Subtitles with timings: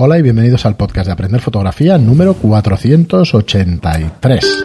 [0.00, 4.64] Hola y bienvenidos al podcast de Aprender Fotografía número 483.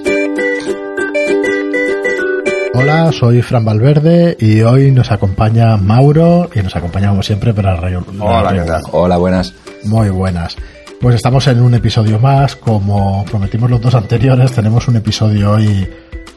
[2.75, 7.75] Hola, soy Fran Valverde y hoy nos acompaña Mauro y nos acompaña como siempre para
[7.75, 8.05] Rayo.
[8.19, 8.83] Hola, ¿qué tal?
[8.91, 9.55] Hola, buenas.
[9.85, 10.55] Muy buenas.
[11.01, 15.89] Pues estamos en un episodio más, como prometimos los dos anteriores, tenemos un episodio hoy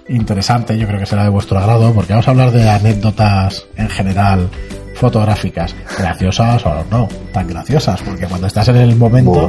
[0.08, 3.90] interesante, yo creo que será de vuestro agrado, porque vamos a hablar de anécdotas en
[3.90, 4.48] general
[4.96, 9.48] fotográficas, graciosas o no, tan graciosas, porque cuando estás en el momento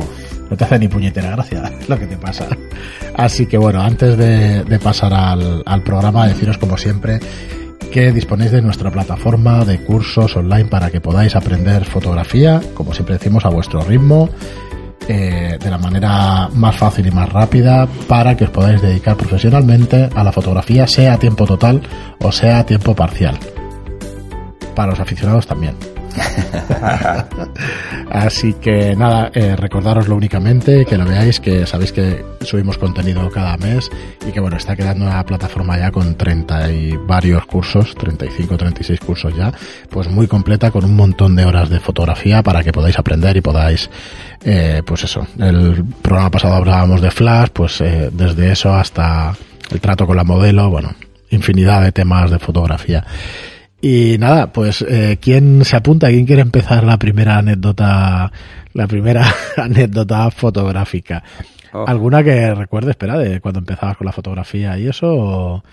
[0.49, 2.47] no te hace ni puñetera gracia, es lo que te pasa.
[3.15, 7.19] Así que bueno, antes de, pasar al, al programa, deciros como siempre
[7.91, 13.17] que disponéis de nuestra plataforma de cursos online para que podáis aprender fotografía, como siempre
[13.17, 14.29] decimos, a vuestro ritmo,
[15.07, 20.09] eh, de la manera más fácil y más rápida, para que os podáis dedicar profesionalmente
[20.13, 21.81] a la fotografía, sea a tiempo total
[22.19, 23.39] o sea a tiempo parcial
[24.77, 25.73] para los aficionados también.
[28.11, 33.57] Así que nada, eh, recordaroslo únicamente, que lo veáis, que sabéis que subimos contenido cada
[33.57, 33.89] mes
[34.27, 38.99] y que bueno, está quedando una plataforma ya con 30 y varios cursos, 35, 36
[38.99, 39.51] cursos ya,
[39.89, 43.41] pues muy completa con un montón de horas de fotografía para que podáis aprender y
[43.41, 43.89] podáis,
[44.45, 49.35] eh, pues eso, el programa pasado hablábamos de flash, pues eh, desde eso hasta
[49.71, 50.93] el trato con la modelo, bueno,
[51.31, 53.03] infinidad de temas de fotografía.
[53.79, 56.07] Y nada, pues eh, ¿quién se apunta?
[56.07, 58.31] ¿Quién quiere empezar la primera anécdota,
[58.73, 59.25] la primera
[59.57, 61.23] anécdota fotográfica?
[61.73, 61.85] Oh.
[61.87, 65.63] ¿Alguna que recuerde, espera, de cuando empezabas con la fotografía y eso?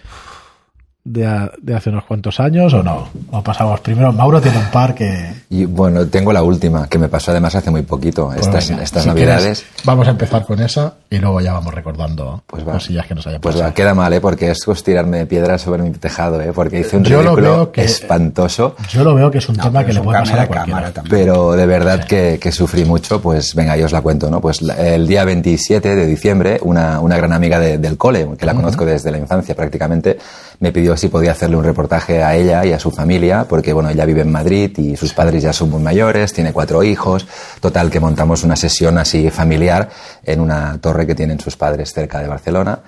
[1.05, 3.08] De, de, hace unos cuantos años o no?
[3.30, 4.12] ¿O pasamos primero?
[4.12, 5.34] Mauro tiene un par que...
[5.50, 9.06] Y, bueno, tengo la última, que me pasó además hace muy poquito, pues estas, estas
[9.06, 9.64] navidades.
[9.84, 13.38] vamos a empezar con esa y luego ya vamos recordando pues cosillas que nos haya
[13.38, 13.61] pasado.
[13.61, 14.20] Pues va, queda mal, ¿eh?
[14.20, 16.52] Porque es tirarme de piedras sobre mi tejado, ¿eh?
[16.55, 18.74] Porque hice un ridículo espantoso.
[18.89, 20.92] Yo lo veo que es un tema que le puede pasar a cualquiera.
[21.08, 24.41] Pero de verdad que, que, sufrí mucho, pues venga, yo os la cuento, ¿no?
[24.41, 28.86] Pues el día 27 de diciembre, una, una gran amiga del cole, que la conozco
[28.86, 30.18] desde la infancia prácticamente,
[30.60, 33.90] me pidió si podía hacerle un reportaje a ella y a su familia, porque bueno,
[33.90, 37.27] ella vive en Madrid y sus padres ya son muy mayores, tiene cuatro hijos.
[37.61, 39.89] Total, que montamos una sesión así familiar
[40.24, 42.79] en una torre que tienen sus padres cerca de Barcelona.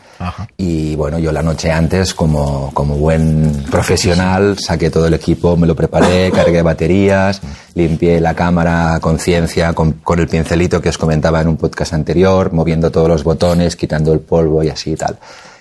[0.56, 5.66] Y bueno, yo la noche antes, como, como buen profesional, saqué todo el equipo, me
[5.66, 7.40] lo preparé, cargué baterías,
[7.74, 11.92] limpié la cámara a conciencia con, con el pincelito que os comentaba en un podcast
[11.92, 15.18] anterior, moviendo todos los botones, quitando el polvo y así y tal.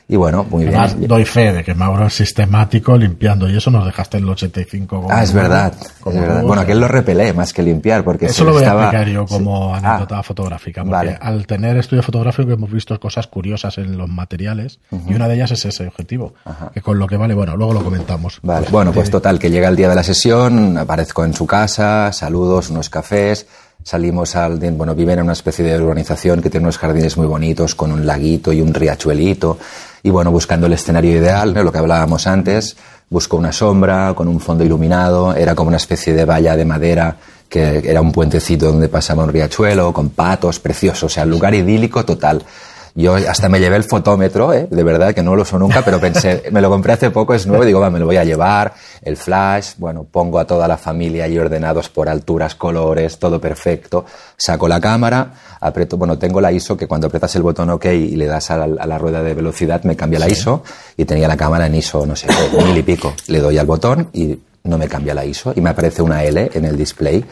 [0.07, 1.07] Y bueno, muy Además, bien.
[1.07, 5.07] doy fe de que Mauro es sistemático limpiando y eso nos dejaste en el 85.
[5.09, 6.43] ah, es verdad, es verdad.
[6.43, 9.73] Bueno, aquel lo repelé más que limpiar porque Eso lo voy a explicar yo como
[9.73, 10.83] anécdota ah, fotográfica.
[10.83, 15.35] Porque al tener estudio fotográfico hemos visto cosas curiosas en los materiales y una de
[15.35, 16.35] ellas es ese objetivo.
[16.73, 18.39] Que con lo que vale, bueno, luego lo comentamos.
[18.43, 21.47] Vale, pues, bueno, pues total, que llega el día de la sesión, aparezco en su
[21.47, 23.47] casa, saludos, unos cafés
[23.83, 27.75] salimos al, bueno, viven en una especie de urbanización que tiene unos jardines muy bonitos
[27.75, 29.59] con un laguito y un riachuelito.
[30.05, 32.77] Y bueno, buscando el escenario ideal, lo que hablábamos antes,
[33.09, 37.17] busco una sombra con un fondo iluminado, era como una especie de valla de madera
[37.49, 42.05] que era un puentecito donde pasaba un riachuelo con patos, precioso, o sea, lugar idílico
[42.05, 42.43] total.
[42.97, 44.67] Yo hasta me llevé el fotómetro, ¿eh?
[44.71, 47.45] de verdad que no lo uso nunca, pero pensé, me lo compré hace poco, es
[47.45, 50.65] nuevo, y digo, va, me lo voy a llevar, el flash, bueno, pongo a toda
[50.65, 54.05] la familia ahí ordenados por alturas, colores, todo perfecto,
[54.37, 58.15] saco la cámara, aprieto, bueno, tengo la ISO que cuando apretas el botón OK y
[58.15, 60.63] le das a la, rueda de velocidad me cambia la ISO
[60.95, 62.27] y tenía la cámara en ISO, no sé,
[62.65, 63.13] mil y pico.
[63.27, 66.49] Le doy al botón y no me cambia la ISO y me aparece una L
[66.53, 67.25] en el display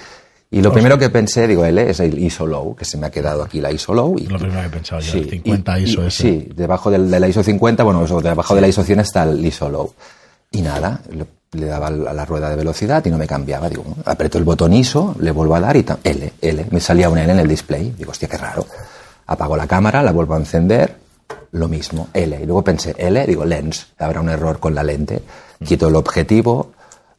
[0.54, 3.10] y lo primero que pensé, digo, L es el ISO low, que se me ha
[3.10, 4.16] quedado aquí la ISO low.
[4.20, 6.22] Y, lo primero que he pensado yo, el 50 ISO ese.
[6.22, 9.24] Sí, debajo del, de la ISO 50, bueno, eso, debajo de la ISO 100 está
[9.24, 9.92] el ISO low.
[10.52, 13.68] Y nada, le, daba a la rueda de velocidad y no me cambiaba.
[13.68, 16.66] Digo, aprieto el botón ISO, le vuelvo a dar y L, L.
[16.70, 17.92] Me salía una L en el display.
[17.98, 18.68] Digo, hostia, qué raro.
[19.26, 20.98] Apago la cámara, la vuelvo a encender,
[21.52, 22.40] lo mismo, L.
[22.40, 25.24] Y luego pensé, L, digo, lens, habrá un error con la lente.
[25.66, 26.74] Quito el objetivo,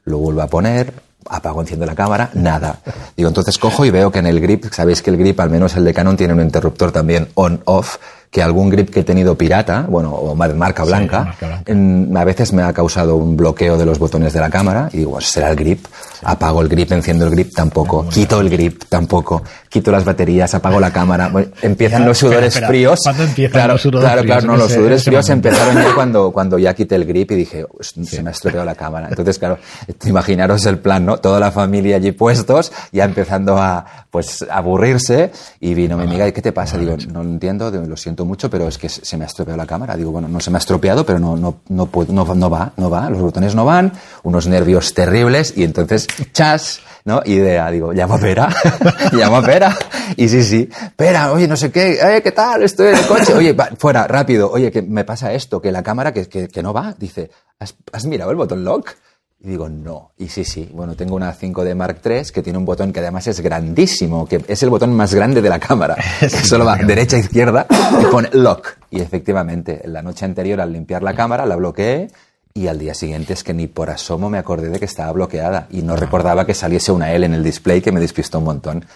[0.04, 0.92] lo vuelvo a poner,
[1.28, 2.80] apago, enciendo la cámara, nada.
[3.16, 5.76] Digo, entonces cojo y veo que en el grip, sabéis que el grip, al menos
[5.76, 7.96] el de Canon, tiene un interruptor también on-off,
[8.34, 12.72] que algún grip que he tenido pirata, bueno, o marca blanca, a veces me ha
[12.72, 15.86] causado un bloqueo de los botones de la cámara y digo, pues será el grip.
[16.24, 18.08] Apago el grip, enciendo el grip, tampoco.
[18.08, 19.44] Quito el grip, tampoco.
[19.68, 21.30] Quito las baterías, apago la cámara.
[21.62, 22.98] Empiezan los sudores fríos.
[23.04, 24.38] ¿Cuándo empiezan claro, los sudores claro, fríos?
[24.38, 27.64] Claro, no, los sudores fríos empezaron ya cuando, cuando ya quité el grip y dije,
[27.80, 29.10] se me ha estropeado la cámara.
[29.10, 29.58] Entonces, claro,
[30.06, 31.18] imaginaros el plan, ¿no?
[31.18, 36.32] Toda la familia allí puestos, ya empezando a, pues, aburrirse y vino mi amiga, ¿y
[36.32, 36.78] qué te pasa?
[36.78, 39.66] Digo, no lo entiendo, lo siento mucho, pero es que se me ha estropeado la
[39.66, 39.96] cámara.
[39.96, 42.90] Digo, bueno, no se me ha estropeado, pero no, no, no, no, no va, no
[42.90, 43.92] va, los botones no van,
[44.22, 47.20] unos nervios terribles y entonces, chas, ¿no?
[47.24, 48.48] Idea, digo, llamo a Pera,
[49.12, 49.76] llamo a Pera.
[50.16, 52.62] Y sí, sí, Pera, oye, no sé qué, eh, ¿qué tal?
[52.62, 55.82] Estoy en el coche, oye, va, fuera, rápido, oye, que me pasa esto, que la
[55.82, 56.94] cámara que, que, no va.
[56.98, 58.90] Dice, ¿has, ¿has mirado el botón lock?
[59.44, 60.12] Y digo, no.
[60.16, 60.70] Y sí, sí.
[60.72, 64.42] Bueno, tengo una 5D Mark III que tiene un botón que además es grandísimo, que
[64.48, 65.96] es el botón más grande de la cámara.
[66.20, 67.66] que solo va derecha, izquierda
[68.00, 68.78] y pone lock.
[68.90, 72.08] Y efectivamente, la noche anterior al limpiar la cámara la bloqueé
[72.54, 75.66] y al día siguiente es que ni por asomo me acordé de que estaba bloqueada
[75.70, 78.86] y no recordaba que saliese una L en el display que me despistó un montón.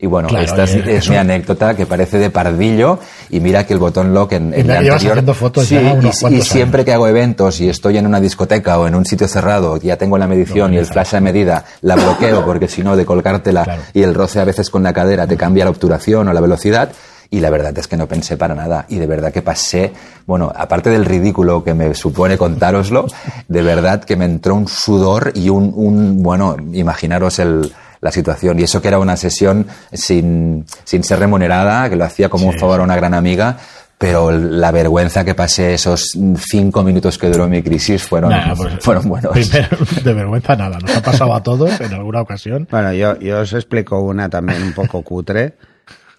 [0.00, 3.00] Y bueno, Claro, esta es, oye, es eso- mi anécdota que parece de pardillo
[3.30, 5.34] y mira que el botón lock en, en Y la anterior...
[5.34, 8.20] fotos sí, ya y- unos y, cuantos siempre que hago eventos y estoy en una
[8.20, 11.64] discoteca o en un sitio cerrado, ya tengo la medición y el flash a medida,
[11.80, 13.82] la bloqueo porque si no de colgártela Claro.
[13.92, 16.92] y el roce a veces con la cadera te cambia la obturación o la velocidad.
[17.30, 18.86] Y la verdad es que no pensé para nada.
[18.88, 19.92] Y de verdad que pasé,
[20.26, 23.06] bueno, aparte del ridículo que me supone contároslo,
[23.48, 28.58] de verdad que me entró un sudor y un, un bueno, imaginaros el, la situación.
[28.58, 32.58] Y eso que era una sesión sin, sin ser remunerada, que lo hacía como un
[32.58, 33.58] favor a una gran amiga,
[33.98, 36.16] pero la vergüenza que pasé esos
[36.48, 39.32] cinco minutos que duró mi crisis fueron, Nah, pues, fueron buenos.
[39.32, 39.68] primero,
[40.04, 42.68] de vergüenza nada, nos ha pasado a todos en alguna ocasión.
[42.70, 45.54] Bueno, yo, yo os explico una también un poco cutre.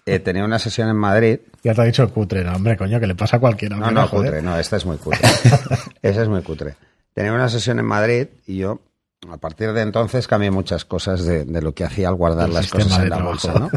[0.06, 1.38] Eh, tenía una sesión en Madrid.
[1.62, 3.76] Ya te ha dicho cutre, no, hombre, coño, que le pasa a cualquiera.
[3.76, 4.30] No, no, joder.
[4.32, 5.20] cutre, no, esta es muy cutre.
[6.02, 6.74] Esa es muy cutre.
[7.14, 8.80] Tenía una sesión en Madrid y yo,
[9.28, 12.54] a partir de entonces, cambié muchas cosas de, de lo que hacía al guardar El
[12.54, 13.28] las cosas en la trabajo.
[13.30, 13.70] bolsa, ¿no?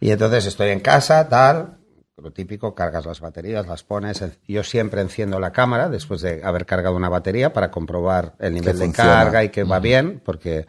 [0.00, 1.78] Y entonces estoy en casa, tal,
[2.16, 4.24] lo típico, cargas las baterías, las pones.
[4.46, 8.78] Yo siempre enciendo la cámara después de haber cargado una batería para comprobar el nivel
[8.78, 9.14] de funciona.
[9.14, 10.66] carga y que va bien, porque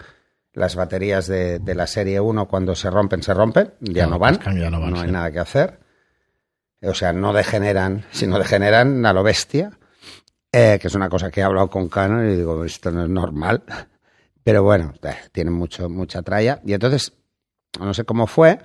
[0.54, 4.20] las baterías de, de la serie 1 cuando se rompen, se rompen, ya Claro, no
[4.20, 5.12] van, pues ya no van, hay sí.
[5.12, 5.80] nada que hacer.
[6.82, 9.72] O sea, no degeneran, sino degeneran a lo bestia,
[10.52, 13.10] eh, que es una cosa que he hablado con Canon y digo, esto no es
[13.10, 13.64] normal.
[14.50, 16.60] Pero bueno, eh, tienen mucho, mucha tralla.
[16.66, 17.14] Y entonces,
[17.80, 18.58] no sé cómo fue,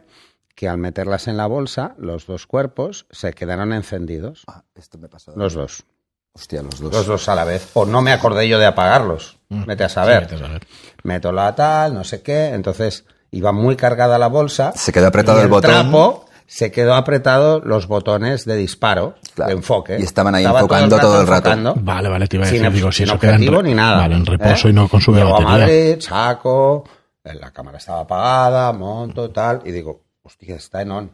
[0.55, 4.45] que al meterlas en la bolsa, los dos cuerpos se quedaron encendidos.
[4.47, 5.35] Ah, esto me pasó.
[5.37, 5.85] Los dos.
[6.33, 6.91] Hostia, los dos.
[6.91, 7.69] Los dos a la vez.
[7.75, 9.39] O no me acordé yo de apagarlos.
[9.51, 10.23] Vete a saber.
[10.23, 10.29] Mm.
[10.29, 10.67] Sí, vete a saber.
[11.03, 12.47] Meto la tal, no sé qué.
[12.55, 14.73] Entonces iba muy cargada la bolsa.
[14.75, 15.71] Se quedó apretado y el botón.
[15.71, 19.49] trapo se quedó apretado los botones de disparo, Claro.
[19.51, 19.97] de enfoque.
[19.99, 21.75] Y estaban ahí Estaba enfocando todo el rato.
[21.81, 23.99] Vale, vale, te iba a sin, decir, digo, si sin eso queda en ni nada.
[23.99, 24.71] Vale, en reposo ¿eh?
[24.71, 25.59] y no consume Llego a batería.
[25.59, 26.85] Madrid, saco,
[27.25, 31.11] eh, la cámara estaba apagada, monto, tal, y digo, hostia, está en on.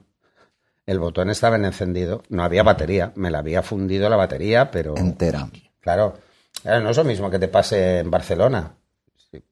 [0.86, 4.96] El botón estaba en encendido, no había batería, me la había fundido la batería, pero...
[4.96, 5.48] Entera.
[5.80, 6.14] Claro,
[6.62, 8.74] Claro, no es lo mismo que te pase en Barcelona.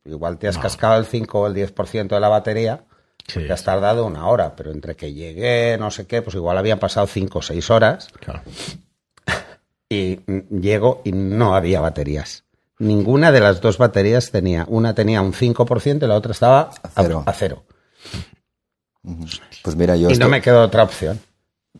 [0.05, 2.85] Igual te has cascado el 5 o el 10% de la batería,
[3.29, 3.47] Sí.
[3.47, 6.79] te has tardado una hora, pero entre que llegué, no sé qué, pues igual habían
[6.79, 8.43] pasado 5 o 6 horas Claro.
[9.89, 10.21] y
[10.51, 12.45] llego y no había baterías.
[12.81, 14.65] Ninguna de las dos baterías tenía.
[14.69, 17.23] Una tenía un 5% y la otra estaba a cero.
[17.27, 17.65] a cero.
[19.63, 21.19] Pues mira, yo Y no me quedó otra opción.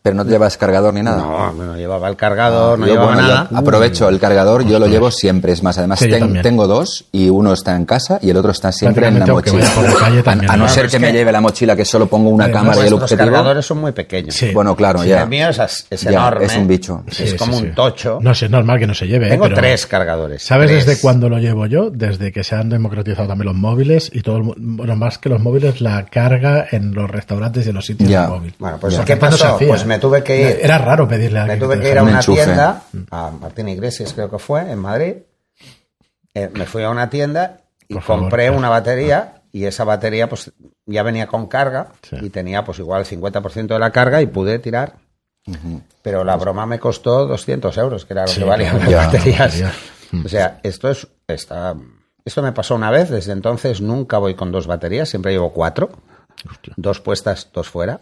[0.03, 1.19] Pero no te llevas cargador ni nada.
[1.19, 3.49] No, no llevaba el cargador, no Yo, llevaba bueno, yo nada.
[3.55, 5.53] aprovecho el cargador, yo lo llevo siempre.
[5.53, 8.53] Es más, además Sí, ten- tengo dos y uno está en casa y el otro
[8.53, 9.59] está siempre en la mochila.
[9.59, 10.69] la A- no ¿no?
[10.69, 12.95] ser que me que- lleve la mochila que solo pongo una Además, cámara y el
[12.95, 13.19] objetivo.
[13.19, 14.35] cargadores son muy pequeños.
[14.35, 14.51] Sí.
[14.53, 15.23] Bueno, claro, Sí, ya.
[15.23, 16.45] El mío es, as- es Ya, enorme.
[16.45, 17.03] es un bicho.
[17.07, 18.19] Es Sí, como sí, un tocho.
[18.21, 19.27] No sé, es normal que no se lleve.
[19.27, 19.31] ¿eh?
[19.31, 20.43] Tengo pero- tres cargadores.
[20.43, 20.87] ¿Sabes Tres.
[20.87, 21.91] desde cuándo lo llevo yo?
[21.91, 25.81] Desde que se han democratizado también los móviles y todo, bueno, más que los móviles,
[25.81, 28.55] la carga en los restaurantes y en los sitios de móvil.
[28.59, 28.99] Bueno, pues.
[29.01, 29.59] ¿qué pasó?
[29.59, 30.59] Pues me tuve que ir.
[30.63, 32.45] Era raro pedirle a Me alguien tuve te que ir a una enchufe.
[32.45, 35.15] tienda, a Martín Iglesias creo que fue, en Madrid.
[36.35, 38.59] Eh, me fui a una tienda y Por compré claro.
[38.59, 40.53] una batería y esa batería pues
[40.87, 42.17] ya venía con carga Sí.
[42.21, 44.95] y tenía pues igual el 50% de la carga y pude tirar.
[46.03, 49.07] Pero la broma me costó 200 euros, que era lo Sí, que valían las ya,
[49.07, 49.63] baterías.
[50.25, 51.09] O sea, esto es...
[51.27, 51.75] Está,
[52.25, 55.89] esto me pasó una vez, desde entonces nunca voy con dos baterías, siempre llevo cuatro.
[56.51, 56.75] Hostia.
[56.77, 57.99] Dos puestas, dos fuera.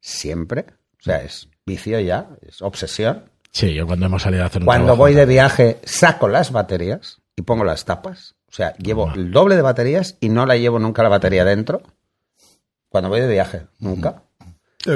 [0.00, 0.64] Siempre.
[1.00, 3.24] O sea, es vicio ya, es obsesión.
[3.52, 6.52] Sí, yo cuando hemos salido a hacer un Cuando trabajo, voy de viaje, saco las
[6.52, 8.34] baterías y pongo las tapas.
[8.50, 11.82] O sea, llevo el doble de baterías y no la llevo nunca la batería dentro.
[12.88, 14.22] Cuando voy de viaje, nunca.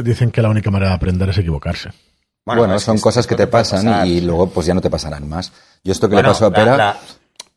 [0.04, 1.90] Dicen que la única manera de aprender es equivocarse.
[2.44, 4.06] Bueno, es son cosas que te pasan pasar.
[4.06, 5.52] y luego pues ya no te pasarán más.
[5.84, 6.96] Yo esto que Bueno, le pasó a Pera, la-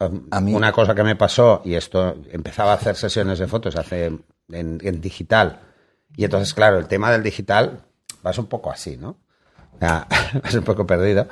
[0.08, 3.48] um, a mí- Una cosa que me pasó, y esto empezaba a hacer sesiones de
[3.48, 5.62] fotos hace en, en digital.
[6.18, 7.80] Y entonces, claro, el tema del digital
[8.26, 9.18] vas un poco así, ¿no?
[9.80, 10.08] Sea,
[10.44, 11.28] vas un poco perdido.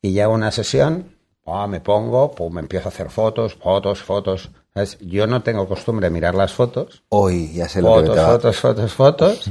[0.00, 4.02] Y llego a una sesión, ah, me pongo, pum, me empiezo a hacer fotos, fotos,
[4.02, 4.50] fotos.
[4.74, 4.96] ¿Sabes?
[5.00, 7.04] Yo no tengo costumbre de mirar las fotos.
[7.10, 9.50] hoy ya sé lo que Fotos, va- fotos, fotos, fotos.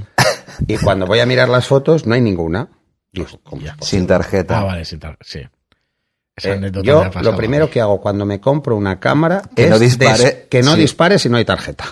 [0.68, 2.70] Y cuando voy a mirar las fotos, no hay ninguna.
[3.14, 3.76] Digo, ¿cómo Ya.
[3.82, 4.60] Sin tarjeta.
[4.60, 5.42] Ah, vale, sin tar- sí.
[6.36, 9.70] Esa Eh, anécdota yo lo primero que hago cuando me compro una cámara Que es
[9.70, 10.80] no dispare, que no sí.
[10.82, 11.86] dispare si no hay tarjeta.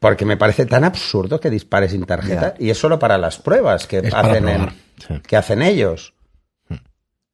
[0.00, 3.86] Porque me parece tan absurdo que dispare sin tarjeta y es solo para las pruebas
[3.86, 4.70] que Es hacen en-
[5.06, 5.20] sí.
[5.26, 6.14] que hacen ellos.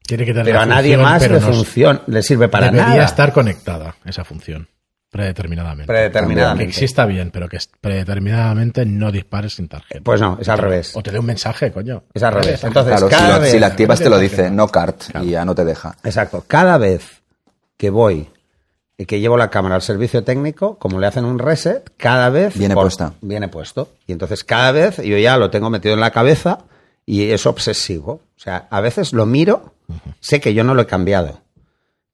[0.06, 2.86] Tiene que tener Pero a nadie función, más le no- funciona, le sirve para debería
[2.90, 3.04] nada.
[3.04, 4.68] estar conectada esa función
[5.10, 5.84] predeterminadamente.
[5.84, 6.70] Que predeterminadamente.
[6.70, 10.02] exista bien, pero que predeterminadamente no dispares sin tarjeta.
[10.04, 10.94] Pues no, es al revés.
[10.94, 12.04] O te dé un mensaje, coño.
[12.14, 12.62] Es al revés.
[12.62, 15.30] Entonces, Claro, si, cada lo- vez- si la activas te lo dice, no cart, y
[15.30, 15.96] ya no te deja.
[16.04, 16.44] Exacto.
[16.46, 17.22] Cada vez
[17.76, 18.28] que voy
[18.98, 22.56] y que llevo la cámara al servicio técnico, como le hacen un reset, cada vez
[22.56, 23.12] Viene puesta.
[23.20, 23.92] Viene puesto.
[24.06, 26.64] Y entonces cada vez yo ya lo tengo metido en la cabeza
[27.04, 28.22] y es obsesivo.
[28.36, 29.74] O sea, a veces lo miro,
[30.20, 31.40] sé que yo no lo he cambiado.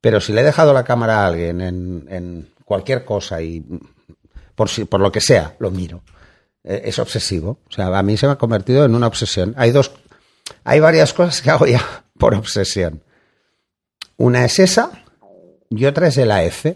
[0.01, 3.65] Pero si le he dejado la cámara a alguien en, en cualquier cosa y
[4.57, 6.03] por, si, por lo que sea, lo miro.
[6.65, 7.59] Eh, es obsesivo.
[7.69, 9.55] O sea, a mí se me ha convertido en una obsesión.
[9.57, 9.93] Hay dos,
[10.65, 13.03] hay varias cosas que hago ya por obsesión.
[14.17, 15.02] Una es esa
[15.77, 16.67] y otra es el AF.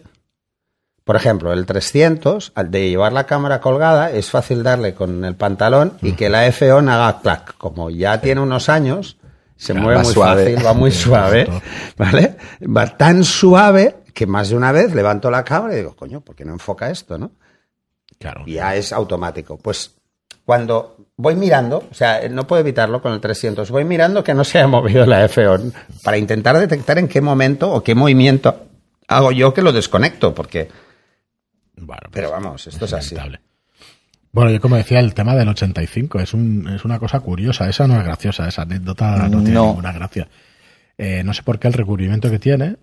[1.05, 5.37] Por ejemplo, el 300, al de llevar la cámara colgada, es fácil darle con el
[5.37, 7.57] pantalón y que la AF-ON haga clac.
[7.59, 9.17] Como ya tiene unos años,
[9.55, 10.45] se mueve muy suave.
[10.55, 11.47] fácil, va muy suave.
[11.97, 12.37] ¿vale?
[12.65, 16.35] Va tan suave que más de una vez levanto la cámara y digo, coño, ¿por
[16.35, 17.31] qué no enfoca esto, no?
[18.19, 18.45] Claro.
[18.47, 19.59] Ya es automático.
[19.59, 19.95] Pues
[20.45, 24.43] cuando voy mirando, o sea, no puedo evitarlo con el 300, voy mirando que no
[24.43, 25.73] se haya movido la F-ON
[26.03, 28.66] para intentar detectar en qué momento o qué movimiento
[29.09, 30.69] hago yo que lo desconecto, porque...
[31.77, 33.15] Bueno, pues, Pero vamos, esto es así.
[33.15, 33.45] lamentable.
[34.33, 37.69] Bueno, yo como decía, el tema del 85 es, un, es una cosa curiosa.
[37.69, 40.29] Esa no es graciosa, esa anécdota no, tiene ninguna gracia.
[40.99, 42.77] Eh, no sé por qué el recubrimiento que tiene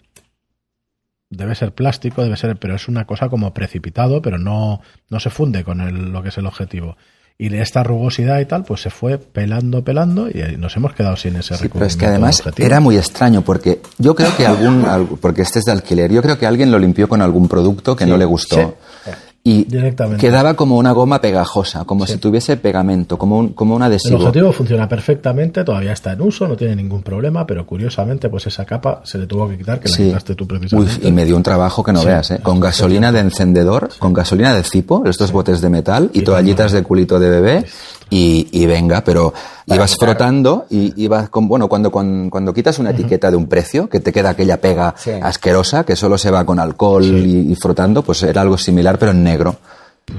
[1.30, 5.30] debe ser plástico, debe ser, pero es una cosa como precipitado, pero no, no se
[5.32, 6.96] funde con el- lo que es el objetivo.
[7.38, 11.36] Y esta rugosidad y tal, pues se fue pelando, pelando y nos hemos quedado sin
[11.36, 12.66] ese Sí, pero es que además objetivo.
[12.66, 16.38] era muy extraño porque yo creo que algún, porque este es de alquiler, yo creo
[16.38, 18.78] que alguien lo limpió con algún producto que no le gustó.
[19.04, 19.12] sí.
[19.46, 20.22] Y Directamente.
[20.26, 24.20] quedaba como una goma pegajosa, como si tuviese pegamento, como un, como un El adhesivo.
[24.20, 28.64] objetivo funciona perfectamente, todavía está en uso, no tiene ningún problema, pero curiosamente, pues esa
[28.64, 31.08] capa se le tuvo que quitar, que la quitaste tú Uy, precisamente.
[31.10, 32.06] y me dio un trabajo que no Sí.
[32.08, 32.40] veas, ¿eh?
[32.42, 36.82] Con gasolina de encendedor, con gasolina de cipo, estos botes de metal y toallitas de
[36.84, 37.66] culito de bebé
[38.14, 39.34] y, y venga, pero
[39.66, 43.88] ibas frotando y ibas con, bueno, cuando, cuando, cuando quitas una etiqueta de un precio,
[43.90, 45.12] que te queda aquella pega Sí.
[45.12, 49.12] asquerosa que solo se va con alcohol y, y frotando, pues era algo similar pero
[49.12, 49.56] en negro.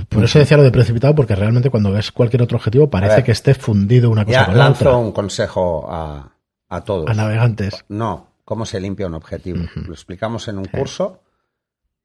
[0.08, 3.32] Por eso decía lo de precipitado, porque realmente cuando ves cualquier otro objetivo parece que
[3.32, 4.96] esté fundido una cosa Ya con la lanzo otra.
[4.96, 6.32] un consejo a,
[6.70, 7.08] a todos.
[7.10, 7.84] A navegantes.
[7.88, 9.60] No, cómo se limpia un objetivo.
[9.86, 11.20] Lo explicamos en un curso,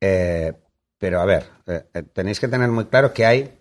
[0.02, 0.52] eh,
[0.98, 3.59] pero a ver, eh, eh, tenéis que tener muy claro que hay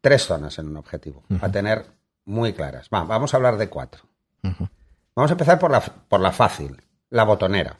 [0.00, 1.86] tres zonas en un objetivo, a tener
[2.24, 2.88] muy claras.
[2.92, 4.02] Va, vamos a hablar de cuatro.
[4.42, 7.78] Vamos a empezar por la, por la fácil, la botonera.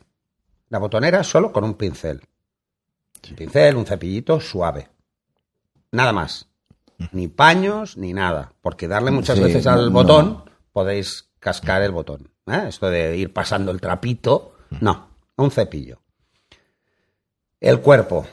[0.68, 2.20] La botonera solo con un pincel.
[3.30, 4.88] Un pincel, un cepillito suave.
[5.92, 6.48] Nada más.
[7.12, 8.52] Ni paños, ni nada.
[8.60, 12.30] Porque darle muchas Sí, veces al no, botón, podéis cascar el botón.
[12.46, 12.64] ¿eh?
[12.68, 15.08] Esto de ir pasando el trapito, no.
[15.36, 16.00] Un cepillo.
[17.60, 18.26] El cuerpo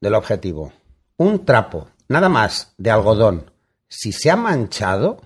[0.00, 0.72] del objetivo.
[1.16, 3.50] Un trapo, nada más, de algodón.
[3.88, 5.20] Si se ha manchado,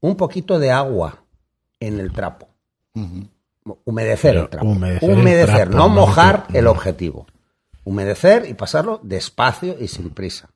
[0.00, 1.24] un poquito de agua
[1.78, 2.48] en el trapo.
[3.84, 4.66] Humedecer Pero el trapo.
[4.66, 7.26] humedecer el Humedecer, trapo, no mojar el objetivo.
[7.84, 10.50] Humedecer y pasarlo despacio y sin prisa.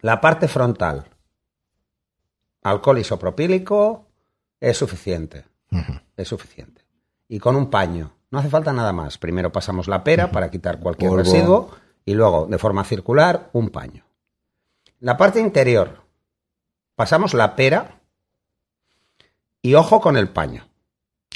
[0.00, 1.06] La parte frontal.
[2.62, 4.06] Alcohol isopropílico
[4.60, 5.44] es suficiente.
[6.16, 6.82] Es suficiente.
[7.28, 8.12] Y con un paño.
[8.30, 9.18] No hace falta nada más.
[9.18, 11.22] Primero pasamos la pera para quitar cualquier Polvo.
[11.22, 11.70] residuo
[12.04, 14.04] y luego, de forma circular, un paño.
[15.02, 16.00] La parte interior.
[16.94, 18.00] Pasamos la pera
[19.60, 20.68] y ojo con el paño.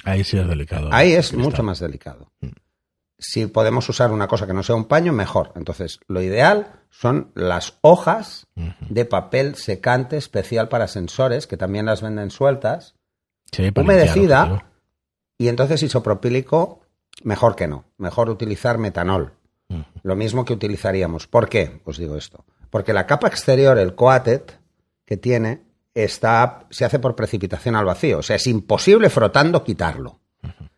[0.04, 0.88] Ahí sí es delicado.
[0.92, 1.40] Ahí es Cristal.
[1.40, 2.30] mucho más delicado.
[3.18, 5.50] Si podemos usar una cosa que no sea un paño, mejor.
[5.56, 8.46] Entonces, lo ideal son las hojas
[8.88, 12.94] de papel secante especial para sensores, que también las venden sueltas,
[13.50, 14.44] Sí, humedecida.
[14.46, 14.70] limpiar,
[15.38, 16.82] y entonces isopropílico,
[17.24, 17.86] mejor que no.
[17.98, 19.32] Mejor utilizar metanol.
[20.04, 21.26] Lo mismo que utilizaríamos.
[21.26, 21.80] ¿Por qué?
[21.84, 22.44] Os digo esto.
[22.76, 24.42] Porque la capa exterior, el coated,
[25.06, 25.62] que tiene,
[25.94, 28.18] está, se hace por precipitación al vacío.
[28.18, 30.20] O sea, es imposible frotando quitarlo.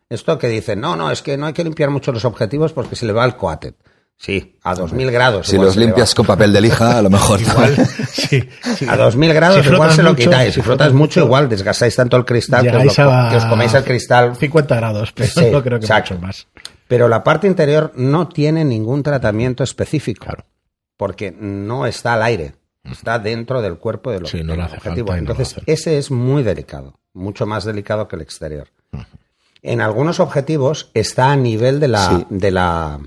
[0.07, 2.95] Esto que dicen, no, no, es que no hay que limpiar mucho los objetivos porque
[2.95, 3.73] se le va el coated.
[4.15, 5.47] Sí, a 2000 grados.
[5.47, 7.39] Si igual los limpias con papel de lija, a lo mejor.
[8.07, 8.85] Sí, sí.
[8.89, 10.53] A 2000 grados Si igual se lo mucho, quitáis.
[10.53, 13.73] si frotas mucho, igual desgastáis tanto el cristal que os, lo- a que os coméis
[13.73, 16.13] el cristal 50 grados, pero Sí, no creo que exacto.
[16.13, 16.47] mucho más.
[16.87, 20.25] Pero la parte interior no tiene ningún tratamiento específico.
[20.25, 20.45] Claro.
[20.99, 22.55] Porque no está al aire.
[22.83, 25.13] Está dentro del cuerpo del, Sí, no objetivo.
[25.13, 28.67] no Entonces, ese es muy delicado, mucho más delicado que el exterior.
[29.61, 32.25] En algunos objetivos está a nivel de la, Sí.
[32.29, 32.99] de la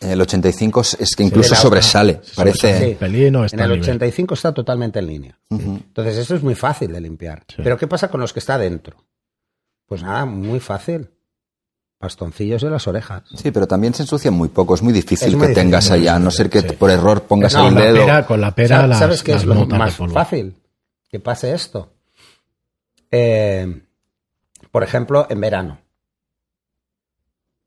[0.00, 2.20] El 85 es- que incluso sobresale.
[2.36, 2.90] Parece.
[2.92, 3.80] Está en el a nivel.
[3.80, 5.38] 85 está totalmente en línea.
[5.48, 7.44] Entonces, eso es muy fácil de limpiar.
[7.48, 7.62] Sí.
[7.64, 8.96] Pero ¿qué pasa con los que está dentro?
[9.86, 11.08] Pues nada, muy fácil.
[12.00, 13.24] Bastoncillos de las orejas.
[13.34, 14.74] Sí, pero también se ensucia muy poco.
[14.74, 16.76] Es muy difícil Es muy que tengas allá, a no ser que sí.
[16.76, 17.96] por error pongas No, el con, la dedo.
[18.06, 20.54] pera, con la pera Sa- las, ¿Sabes qué las es lo más fácil?
[21.08, 21.90] Que pase esto.
[23.10, 23.82] Eh,
[24.70, 25.78] por ejemplo, en verano.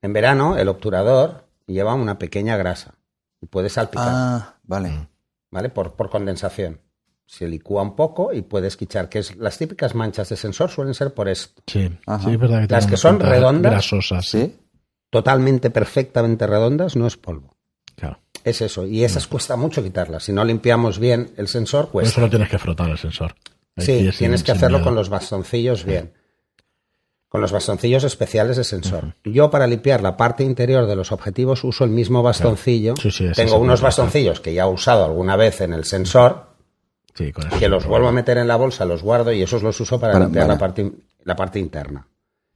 [0.01, 2.95] En verano, el obturador lleva una pequeña grasa
[3.41, 5.07] y puede salpicar, Ah, vale.
[5.51, 5.69] ¿vale?
[5.69, 6.79] Por, por condensación.
[7.33, 10.93] Se licúa un poco y puede esquichar, que es las típicas manchas de sensor suelen
[10.93, 11.61] ser por esto.
[11.65, 12.25] Sí, Ajá.
[12.27, 14.25] sí, es verdad que Las que son redondas, grasosas.
[14.27, 14.53] ¿Sí?
[15.09, 17.55] Totalmente, perfectamente redondas, no es polvo.
[17.95, 18.19] Claro.
[18.43, 18.85] Es eso.
[18.85, 20.23] Y esas cuesta mucho quitarlas.
[20.25, 22.09] Si no limpiamos bien el sensor, Por cuesta.
[22.11, 23.33] eso lo tienes que frotar el sensor.
[23.77, 26.11] Ahí Sí, sin- tienes que hacerlo con los bastoncillos bien.
[27.29, 29.15] Con los bastoncillos especiales de sensor.
[29.23, 32.95] Yo para limpiar la parte interior de los objetivos uso el mismo bastoncillo.
[33.01, 36.50] Sí, sí, ese Tengo unos bastoncillos que ya he usado alguna vez en el sensor,
[37.13, 39.63] Sí, con eso que los vuelvo a meter en la bolsa, los guardo y esos
[39.63, 40.59] los uso para, Para- limpiar la, vale.
[40.59, 40.91] parte,
[41.23, 42.07] la parte interna.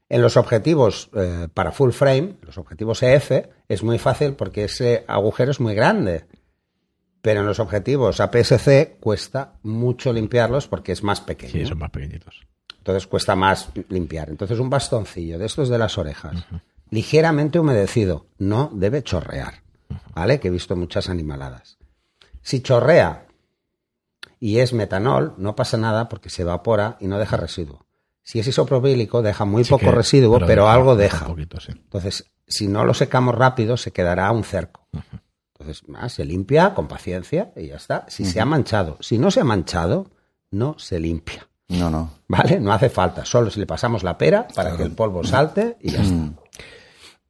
[0.08, 3.32] En los objetivos eh, para full frame, los objetivos EF,
[3.68, 6.26] es muy fácil porque ese agujero es muy grande.
[7.22, 11.52] Pero en los objetivos APS-C cuesta mucho limpiarlos porque es más pequeño.
[11.54, 12.46] Sí, son más pequeñitos.
[12.78, 14.30] Entonces cuesta más limpiar.
[14.30, 16.46] Entonces un bastoncillo de estos de las orejas,
[16.92, 19.64] ligeramente humedecido, no debe chorrear,
[20.14, 20.40] ¿vale?
[20.40, 21.80] Que he visto muchas animaladas.
[22.44, 23.25] Si chorrea
[24.48, 27.88] y es metanol, no pasa nada porque se evapora y no deja residuo.
[28.22, 31.26] Si es isopropílico, deja muy Sí poco que- residuo, pero, algo Un deja.
[31.26, 31.72] poquito, sí.
[31.72, 34.88] Entonces, si no lo secamos rápido, se quedará un cerco.
[35.58, 38.06] Entonces, ah, se limpia con paciencia y ya está.
[38.08, 40.12] Si se ha manchado, si no se ha manchado,
[40.52, 41.48] no se limpia.
[41.70, 42.12] No, no.
[42.28, 42.60] ¿Vale?
[42.60, 43.26] No hace falta.
[43.26, 46.14] Solo si le pasamos la pera para que el polvo salte y ya está.
[46.14, 46.36] Mm.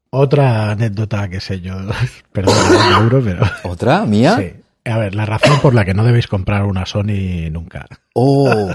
[0.10, 1.76] Otra anécdota que sé yo,
[2.34, 2.56] perdón,
[2.92, 3.44] Mauro, pero...
[3.64, 4.06] ¿Otra?
[4.06, 4.38] ¿Mía?
[4.38, 4.62] Sí.
[4.88, 7.88] A ver, la razón por la que no debéis comprar una Sony nunca.
[8.14, 8.70] Oh,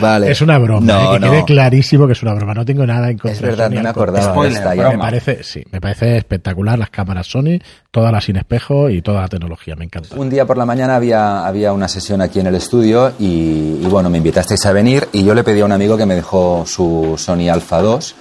[0.00, 0.30] vale.
[0.30, 1.18] Es una broma, No, ¿eh?
[1.18, 1.30] que no.
[1.32, 2.54] quede clarísimo que es una broma.
[2.54, 4.90] No tengo nada en contra Es verdad, de Sony, no me acordaba Spoiler, esta.
[4.90, 7.58] Me parece, sí, me parece espectacular las cámaras Sony,
[7.90, 10.14] todas las sin espejo y toda la tecnología, me encanta.
[10.16, 13.86] Un día por la mañana había, había una sesión aquí en el estudio y, y,
[13.90, 16.64] bueno, me invitasteis a venir y yo le pedí a un amigo que me dejó
[16.66, 18.14] su Sony Alpha 2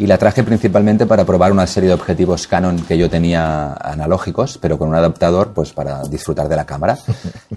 [0.00, 4.56] y la traje principalmente para probar una serie de objetivos Canon que yo tenía analógicos,
[4.56, 6.96] pero con un adaptador pues para disfrutar de la cámara.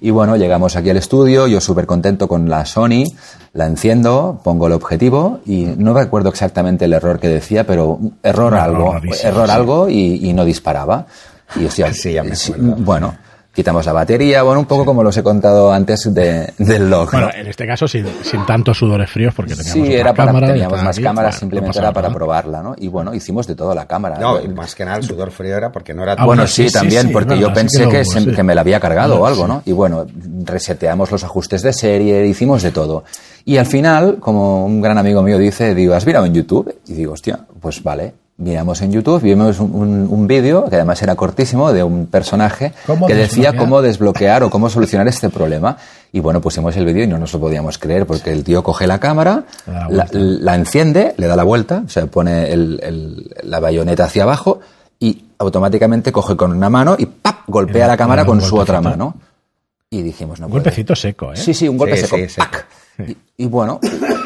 [0.02, 3.06] Y bueno, llegamos aquí al estudio, yo súper contento con la Sony,
[3.54, 8.54] la enciendo, pongo el objetivo y no recuerdo exactamente el error que decía, pero error
[8.54, 9.54] error algo, rarísimo, error sí.
[9.54, 11.06] algo y, y no disparaba.
[11.56, 13.16] Y hostia, Sí, ya me bueno,
[13.54, 17.12] quitamos la batería, bueno, un poco como los he contado antes de- del log.
[17.12, 17.34] Bueno, ¿no?
[17.34, 20.48] en este caso sin, sin tantos sudores fríos porque teníamos Sí, otra era para, cámara
[20.48, 22.16] teníamos más aquí, cámaras, simplemente no era para nada.
[22.18, 22.76] probarla, ¿no?
[22.80, 24.18] Y bueno, hicimos de todo la cámara.
[24.20, 26.68] No, más que nada el sudor frío era porque no era Ah, bueno, sí, sí,
[26.70, 28.32] sí, también, sí, porque yo pensé que lo que, hubo, se- sí.
[28.32, 29.62] que me la había cargado o algo, ¿no?
[29.66, 30.06] Y bueno,
[30.46, 33.04] reseteamos los ajustes de serie, hicimos de todo.
[33.46, 36.76] Y al final, como un gran amigo mío dice, digo, ¿has mirado en YouTube?
[36.88, 38.14] Y digo, hostia, pues vale.
[38.36, 42.74] Miramos en YouTube, vimos un, un- un vídeo, que además era cortísimo, de un personaje
[42.88, 45.78] ¿Cómo que decía cómo desbloquear o cómo solucionar este problema.
[46.12, 48.88] Y bueno, pusimos el vídeo y no nos lo podíamos creer, porque el tío coge
[48.88, 53.36] la cámara, la la, la enciende, le da la vuelta, o sea, pone el- el-
[53.44, 54.60] la bayoneta hacia abajo
[55.00, 57.42] y automáticamente coge con una mano y ¡pap!
[57.48, 59.06] golpea Le- la cámara con su otra golpecito.
[59.06, 59.16] mano.
[59.92, 60.64] Y dijimos, no Un puede.
[60.64, 61.38] golpecito seco, ¿eh?
[61.38, 62.16] Sí, sí, un golpe Sí, seco.
[62.18, 62.58] sí, seco.
[63.38, 63.80] Y, y bueno,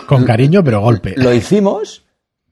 [0.08, 1.14] Con cariño, pero golpe.
[1.18, 2.04] lo hicimos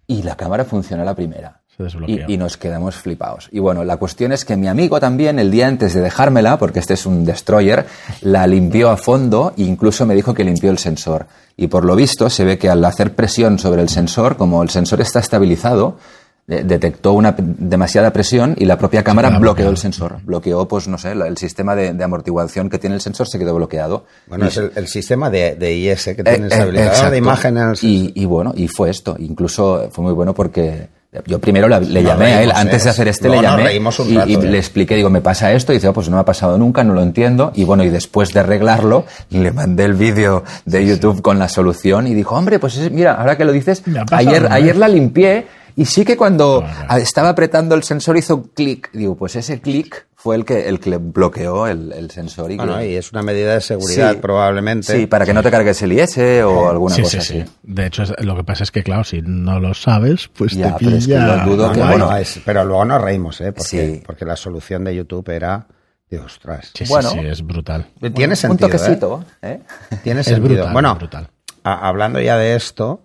[0.07, 1.61] y la cámara funcionó la primera.
[2.07, 3.49] Y, y nos quedamos flipados.
[3.51, 6.79] Y bueno, la cuestión es que mi amigo también, el día antes de dejármela, porque
[6.79, 7.85] este es un destroyer,
[8.21, 11.27] la limpió a fondo e incluso me dijo que limpió el sensor.
[11.57, 14.69] Y por lo visto se ve que al hacer presión sobre el sensor, como el
[14.69, 15.97] sensor está estabilizado,
[16.47, 19.71] detectó una demasiada presión y la propia cámara bloqueó bloqueado.
[19.71, 20.17] el sensor.
[20.23, 23.39] Bloqueó, pues no sé, la- el sistema de, de amortiguación que tiene el sensor se
[23.39, 24.05] quedó bloqueado.
[24.27, 27.11] Bueno, Y- es el, el sistema de, de IS que eh, tiene eh, estabilizador exacto.
[27.11, 29.15] de imagen en el y, y bueno, y fue esto.
[29.17, 30.87] Incluso fue muy bueno porque
[31.25, 32.83] yo primero la- le Nos llamé a él, reímos, antes ¿eh?
[32.83, 34.41] de hacer este Luego le llamé reímos un y, rato, y ¿eh?
[34.41, 36.83] le expliqué, digo, me pasa esto, y dice, "Oh, pues no me ha pasado nunca,
[36.83, 37.53] no lo entiendo.
[37.55, 42.05] Y bueno, y después de arreglarlo, le mandé el vídeo de YouTube con la solución
[42.05, 43.81] y dijo, hombre, pues es- mira, ahora que lo dices,
[44.11, 44.77] ayer, ayer vez".
[44.77, 46.63] la limpié y sí que cuando
[46.97, 48.89] estaba apretando el sensor hizo un clic.
[48.93, 52.51] Digo, pues ese clic fue el que, el que le bloqueó el, el sensor.
[52.51, 54.17] Y Bueno, que- y es una medida de seguridad Sí.
[54.21, 54.97] probablemente.
[54.97, 57.41] Sí, para que no te cargues el IS o alguna sí, cosa sí, así.
[57.47, 57.57] sí.
[57.63, 60.85] De hecho, lo que pasa es que, claro, si no lo sabes, pues Ya, te
[60.85, 61.45] pero es que pilla.
[61.45, 63.51] yo dudo No, que, no, bueno, no, es- pero luego nos reímos, ¿eh?
[63.51, 64.03] Porque, Sí.
[64.05, 65.67] porque la solución de YouTube era
[66.07, 66.69] Digo, ostras.
[66.75, 67.09] Sí, sí, Bueno.
[67.09, 67.87] sí, es brutal.
[68.13, 68.67] Tiene Un sentido.
[68.67, 68.71] ¿eh?
[68.71, 69.59] toquecito, ¿eh?
[70.03, 70.49] Tiene Es sentido.
[70.55, 71.29] brutal, bueno, es brutal.
[71.63, 73.01] a- hablando ya de esto,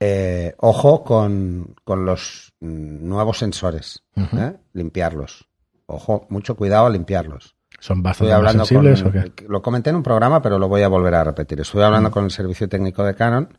[0.00, 4.02] eh, ojo con, con los mm, nuevos sensores.
[4.16, 4.54] ¿eh?
[4.72, 5.48] Limpiarlos.
[5.86, 7.56] Ojo, mucho cuidado a limpiarlos.
[7.78, 9.46] ¿Son bastante hablando sensibles con, o qué?
[9.48, 11.60] Lo comenté en un programa, pero lo voy a volver a repetir.
[11.60, 13.58] Estuve hablando con el servicio técnico de Canon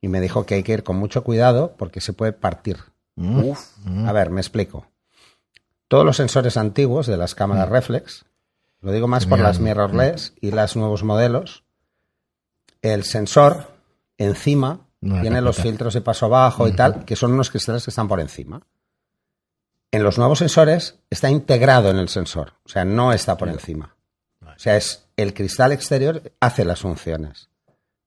[0.00, 2.78] y me dijo que hay que ir con mucho cuidado porque se puede partir.
[3.16, 3.76] Uf.
[4.06, 4.86] A ver, me explico.
[5.88, 8.24] Todos los sensores antiguos de las cámaras reflex,
[8.80, 11.64] lo digo más por las mirrorless y los nuevos modelos,
[12.82, 13.68] el sensor
[14.18, 17.90] encima Una tiene los filtros de paso bajo y tal, que son unos cristales que
[17.90, 18.60] están por encima.
[19.90, 23.94] En los nuevos sensores está integrado en el sensor, o sea, no está por encima.
[24.44, 27.48] O sea, es el cristal exterior hace las funciones.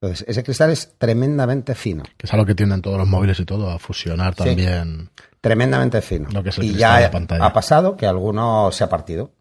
[0.02, 2.04] Entonces, ese cristal es tremendamente fino.
[2.18, 4.44] Que es algo que tienden todos los móviles y todo, a fusionar Sí.
[4.44, 5.10] también.
[5.42, 6.30] Tremendamente fino.
[6.32, 7.46] Lo que es el y ya de la pantalla.
[7.46, 9.32] ha pasado que alguno se ha partido.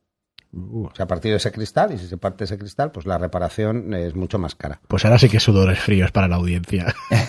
[0.56, 3.92] Uh, Se ha partido ese cristal y si se parte ese cristal, pues la reparación
[3.92, 4.80] es mucho más cara.
[4.88, 6.94] Pues ahora sí que sudores fríos para la audiencia.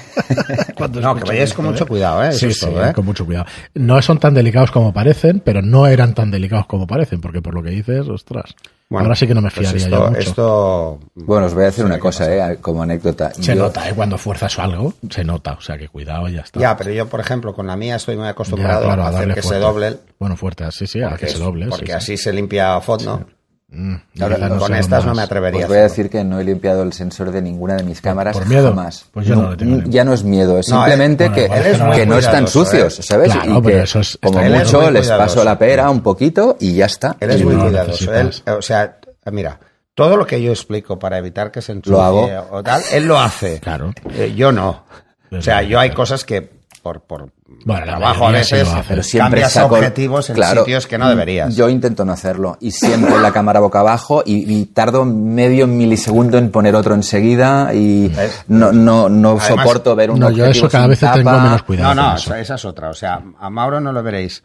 [1.01, 1.69] No, que vayáis con ¿eh?
[1.69, 2.31] mucho cuidado, ¿eh?
[2.31, 2.93] Sí, es sí, todo, ¿eh?
[2.93, 3.45] con mucho cuidado.
[3.73, 7.53] No son tan delicados como parecen, pero no eran tan delicados como parecen, porque por
[7.53, 8.55] lo que dices, ostras.
[8.91, 10.19] Ahora sí que no me pues fiaría esto, yo mucho.
[10.19, 12.51] esto- Bueno, os voy a decir una cosa.
[12.53, 12.57] ¿eh?
[12.61, 13.33] Como anécdota.
[13.33, 13.93] Se Yo- nota, ¿eh?
[13.93, 15.53] Cuando fuerzas o algo, se nota.
[15.53, 16.59] O sea, que cuidado, ya está.
[16.59, 19.19] Ya, pero yo, por ejemplo, con la mía estoy muy Ya, acostumbrado claro, a hacer
[19.19, 19.97] darle que se doble.
[20.19, 21.65] Bueno, fuerte, sí, sí, a que se es- doble.
[21.65, 21.91] sí, Porque sí.
[21.91, 23.25] así se limpia a fondo.
[23.69, 25.63] Mm, Claro, no con estas no me atrevería.
[25.63, 28.37] Os voy a decir que no he limpiado el sensor de ninguna de mis cámaras
[28.37, 28.69] por miedo?
[28.69, 29.05] jamás.
[29.11, 31.65] Pues yo no tengo ni- ya no es miedo, es No, simplemente él- que, bueno,
[31.65, 33.03] él es muy que no están cuidadoso, sucios, ¿eh?
[33.03, 33.33] ¿sabes?
[33.33, 36.85] Claro, y que eso es- como mucho les paso la pera un poquito y ya
[36.85, 37.17] está.
[37.19, 38.13] Él es Y muy no cuidadoso.
[38.13, 38.97] Él, o sea,
[39.33, 39.59] mira,
[39.93, 42.29] todo lo que yo explico para evitar que se ensucie Lo hago.
[42.51, 43.59] o tal, él lo hace.
[43.59, 43.91] Claro.
[44.15, 44.85] Eh, yo no.
[45.29, 46.56] Desde O sea, yo hay cosas que
[46.87, 47.31] por, por
[47.65, 48.67] Bueno, trabajo a veces.
[48.87, 51.55] Pero siempre cambias saco objetivos en claro, sitios que no deberías.
[51.55, 56.37] Yo intento no hacerlo y siempre la cámara boca abajo y, y tardo medio milisegundo
[56.37, 58.43] en poner otro enseguida y ¿Ves?
[58.47, 61.13] no, no, no Además- soporto ver un No, yo objetivo eso cada sin vez tengo
[61.31, 61.43] tapa.
[61.43, 61.95] menos cuidado.
[61.95, 62.29] no, no, eso.
[62.33, 62.89] esa, esa es otra.
[62.89, 64.43] O sea, a Mauro no lo veréis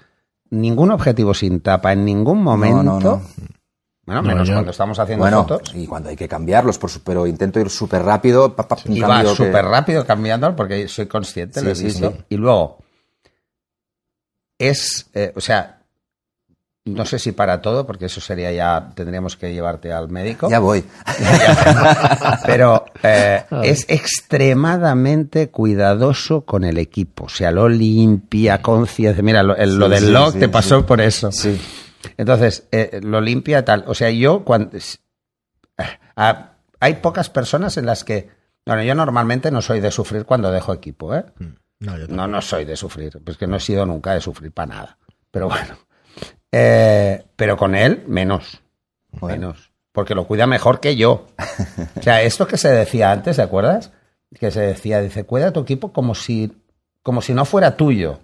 [0.50, 2.82] ningún objetivo sin tapa en ningún momento.
[2.82, 3.22] No, no, no.
[4.04, 5.72] Bueno, No, menos yo- cuando estamos haciendo Bueno, fotos.
[5.74, 8.54] y cuando hay que cambiarlos, por su- pero intento ir súper rápido.
[8.56, 11.84] pa, pa, va cambio que- súper rápido cambiando porque soy consciente, Sí, lo he sí,
[11.84, 12.10] visto.
[12.10, 12.16] sí.
[12.30, 12.78] Y luego,
[14.58, 15.78] es, eh, o sea,
[16.84, 20.48] no sé si para todo, porque eso sería ya, tendríamos que llevarte al médico.
[20.50, 20.84] Ya voy.
[22.44, 27.26] Pero eh, es extremadamente cuidadoso con el equipo.
[27.26, 29.22] O sea, lo limpia, conciencia.
[29.22, 30.84] Mira, lo, el- lo Sí, del sí, log sí, te pasó sí.
[30.88, 31.30] por eso.
[31.30, 31.60] Sí.
[32.16, 33.84] Entonces, eh, lo limpia tal.
[33.86, 34.78] O sea, yo cuando...
[36.16, 38.30] ah, hay pocas personas en las que...
[38.66, 41.24] Bueno, yo normalmente no soy de sufrir cuando dejo equipo, ¿eh?
[41.80, 43.20] No, yo No, no soy de sufrir.
[43.24, 44.98] Pues que no he sido nunca de sufrir para nada.
[45.30, 45.76] Pero bueno.
[46.52, 48.60] Eh, pero con él, menos.
[49.10, 49.48] Bueno.
[49.48, 49.72] Menos.
[49.92, 51.26] Porque lo cuida mejor que yo.
[51.96, 53.92] O sea, esto que se decía antes, ¿te acuerdas?
[54.38, 56.52] Que se decía, dice, cuida tu equipo como si,
[57.02, 58.20] como si no fuera tuyo.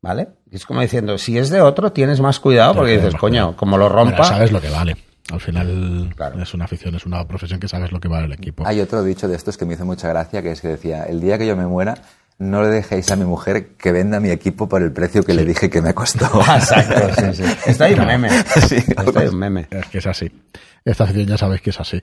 [0.00, 0.28] ¿Vale?
[0.50, 3.88] Es como diciendo, si es de otro, tienes más cuidado porque dices, coño, como lo
[3.88, 4.24] rompa.
[4.24, 4.96] sabes lo que vale.
[5.30, 6.40] Al final Claro.
[6.42, 8.66] es una afición, es una profesión que sabes lo que vale el equipo.
[8.66, 11.20] Hay otro dicho de estos que me hizo mucha gracia, que es que decía, el
[11.20, 11.94] día que yo me muera,
[12.38, 15.44] no le dejéis a mi mujer que venda mi equipo por el precio que le
[15.44, 16.26] dije que me costó.
[16.40, 17.52] Exacto, sí, sí.
[17.66, 18.28] Esto hay un meme.
[18.68, 19.66] Sí, Esto hay un meme.
[19.70, 20.30] Es que es así.
[20.84, 22.00] Esta afición ya sabéis que es así.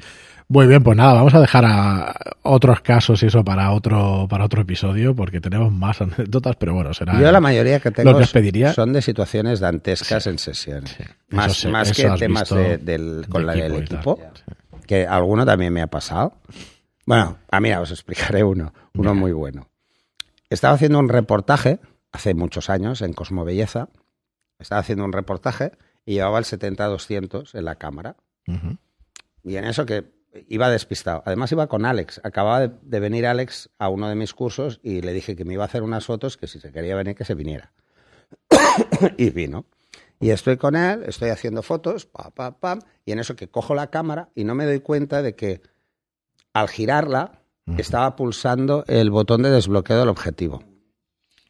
[0.48, 4.46] Muy bien, pues nada, vamos a dejar a otros casos y eso para otro, para
[4.46, 7.20] otro episodio, porque tenemos más anécdotas, pero bueno, será.
[7.20, 10.96] Yo la mayoría que tengo Lo que os pediría- son de situaciones dantescas en sesiones.
[11.30, 14.20] Más, Eso más eso que temas de- del, con de la del equipo
[14.86, 16.34] que alguno también me ha pasado.
[17.08, 19.68] Bueno, a mira, os explicaré uno, uno muy bueno.
[20.50, 21.80] Estaba haciendo un reportaje
[22.12, 23.90] hace muchos años en Cosmo Belleza.
[24.60, 25.72] Estaba haciendo un reportaje
[26.06, 28.16] y llevaba el 70-200 en la cámara.
[29.44, 30.06] Y en eso que
[30.48, 31.24] iba despistado.
[31.26, 32.22] Además iba con Alex.
[32.24, 35.54] Acababa de, de venir Alex a uno de mis cursos y le dije que me
[35.54, 37.74] iba a hacer unas fotos, que si se quería venir, que se viniera.
[39.18, 39.66] y vino.
[40.20, 43.76] Y estoy con él, estoy haciendo fotos, pa, pa, pam, y en eso que cojo
[43.76, 45.62] la cámara y no me doy cuenta de que
[46.54, 47.42] al girarla
[47.78, 50.64] estaba pulsando el botón de desbloqueo del objetivo.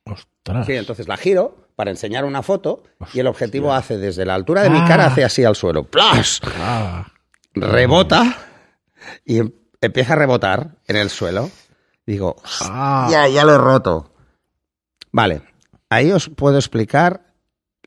[0.06, 0.65] Ostras.
[0.65, 4.62] Sí, entonces la giro para enseñar una foto y el objetivo hace desde la altura
[4.63, 5.08] de mi cara Ah.
[5.08, 5.84] hace así al suelo.
[5.84, 6.39] ¡Plas!
[6.58, 7.06] Ah,
[7.54, 8.38] rebota
[9.25, 9.51] y em-
[9.82, 11.49] empieza a rebotar en el suelo.
[12.06, 13.08] Digo, Ah.
[13.12, 14.13] ya, ya lo he roto.
[15.12, 15.41] Vale,
[15.89, 17.34] ahí os puedo explicar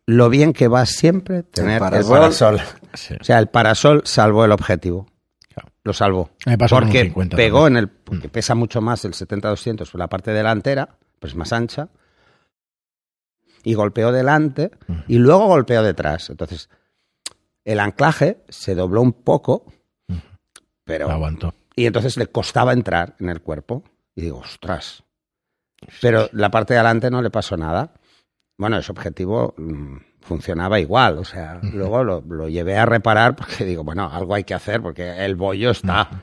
[0.06, 2.18] lo bien que va siempre tener el parasol.
[2.18, 2.60] parasol.
[2.94, 3.14] sí.
[3.20, 5.06] O sea, el parasol salvó el objetivo.
[5.88, 6.32] Lo salvó.
[6.44, 7.84] Me pasó porque 50 pegó también.
[7.84, 7.88] en el.
[7.88, 11.88] Porque pesa mucho más el 70-200 por la parte delantera, pues más ancha.
[13.64, 14.70] Y golpeó delante
[15.06, 16.28] y luego golpeó detrás.
[16.28, 16.68] Entonces,
[17.64, 19.72] El anclaje se dobló un poco,
[20.84, 21.06] pero...
[21.08, 21.54] Lo aguantó.
[21.74, 23.82] Y entonces le costaba entrar en el cuerpo.
[24.14, 25.04] Y digo, ostras.
[26.02, 27.94] Pero la parte de adelante no le pasó nada.
[28.58, 29.96] Bueno, ese objetivo mm,
[30.28, 31.18] funcionaba igual.
[31.18, 34.80] O sea, luego lo, lo llevé a reparar porque digo, bueno, algo hay que hacer
[34.80, 36.22] porque el bollo está.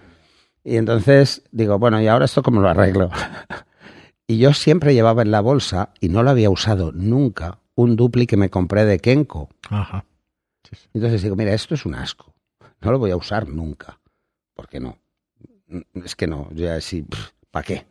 [0.63, 3.09] Y entonces digo, bueno, ¿y ahora esto cómo lo arreglo?
[4.27, 8.25] y yo siempre llevaba en la bolsa, y no lo había usado nunca, un dupli
[8.25, 9.49] que me compré de Kenko.
[9.69, 10.05] Ajá.
[10.63, 10.89] Sí, sí.
[10.93, 12.33] Entonces digo, mira, esto es un asco.
[12.81, 13.99] No lo voy a usar nunca.
[14.55, 14.97] ¿Por qué no?
[15.93, 17.05] Es que no, ya sí,
[17.51, 17.85] ¿para qué?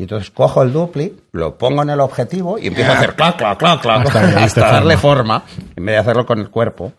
[0.00, 3.36] Y entonces cojo el dupli, lo pongo en el objetivo y empiezo a hacer clac,
[3.36, 5.44] clac, clac, clac, Hasta darle forma.
[5.76, 6.94] en vez de hacerlo con el cuerpo.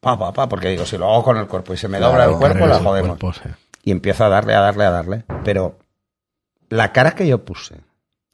[0.00, 2.12] Pa, pa, pa, porque digo, si lo hago con el cuerpo y se me Claro,
[2.12, 3.18] dobla el cuerpo, la jodemos.
[3.18, 3.50] cuerpo, sí.
[3.82, 5.24] Y empiezo a darle, a darle, a darle.
[5.44, 5.76] Pero
[6.70, 7.74] la cara que yo puse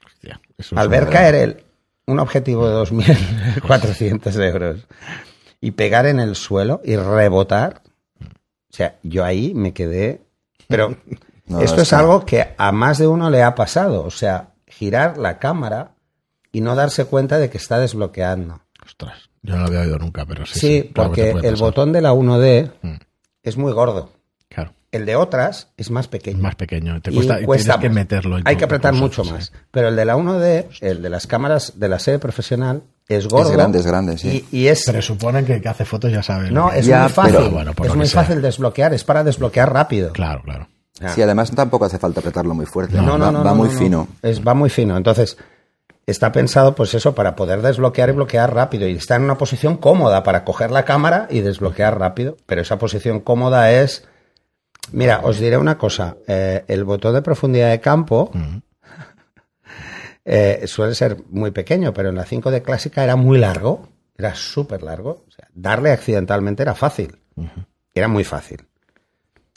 [0.07, 0.41] Hostia,
[0.77, 1.65] al ver caer el,
[2.07, 4.87] un objetivo de 2.400 euros
[5.61, 7.83] y pegar en el suelo y rebotar,
[8.21, 10.23] o sea, yo ahí me quedé...
[10.69, 10.95] Pero
[11.51, 15.19] No, esto es algo que a más de uno le ha pasado, o sea, girar
[15.19, 15.93] la cámara
[16.53, 18.61] y no darse cuenta de que está desbloqueando.
[18.85, 20.59] Ostras, yo no lo había oído nunca, pero sí.
[20.59, 22.95] Sí, porque el botón de la 1D Mm.
[23.43, 24.11] es muy gordo.
[24.49, 26.37] Claro, El de otras es más pequeño.
[26.39, 27.01] es más pequeño.
[27.01, 28.39] Te cuesta, y cuesta tienes que meterlo.
[28.39, 29.33] en Hay que apretar recurso, mucho sí.
[29.39, 29.53] más.
[29.71, 33.53] Pero el de la 1D, el de las cámaras de la serie profesional, es gordo.
[33.53, 34.47] grande, es grande, sí.
[34.51, 34.85] Y, y es.
[34.87, 36.51] Presuponen que el que hace fotos ya sabe.
[36.51, 37.35] no, es Ya, muy fácil.
[37.37, 40.13] pero- Bueno, por es muy fácil desbloquear, es para desbloquear rápido.
[40.13, 40.69] Claro, claro.
[41.01, 41.09] Ah.
[41.09, 42.97] Sí, además tampoco hace falta apretarlo muy fuerte.
[42.97, 43.39] No, no, va, no.
[43.45, 43.79] va no, muy no, no.
[43.79, 44.09] fino.
[44.23, 44.97] Es, va muy fino.
[44.97, 45.39] Entonces,
[46.07, 48.87] está pensado, pues eso, para poder desbloquear y bloquear rápido.
[48.87, 52.37] Y está en una posición cómoda para coger la cámara y desbloquear rápido.
[52.47, 54.07] Pero esa posición cómoda es.
[54.93, 56.17] Mira, os diré una cosa.
[56.27, 58.31] eh, el botón de profundidad de campo
[60.25, 63.89] eh, suele ser muy pequeño, pero en la 5 de clásica era muy largo.
[64.17, 65.25] Era súper largo.
[65.29, 67.19] O sea, darle accidentalmente era fácil.
[67.95, 68.67] Era muy fácil.